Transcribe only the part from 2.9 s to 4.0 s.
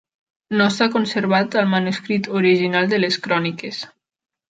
de les cròniques.